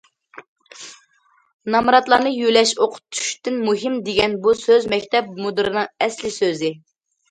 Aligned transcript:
«‹نامراتلارنى 1.75 2.33
يۆلەش 2.39 2.73
ئوقۇتۇشتىن 2.87 3.63
مۇھىم› 3.69 4.03
دېگەن 4.11 4.37
بۇ 4.49 4.59
سۆز 4.67 4.93
مەكتەپ 4.97 5.35
مۇدىرىنىڭ 5.41 5.97
ئەسلىي 6.05 6.39
سۆزى». 6.45 6.79